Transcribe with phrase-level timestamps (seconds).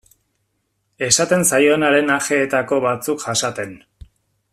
[1.07, 3.77] Esaten zaionaren ajeetako batzuk jasaten.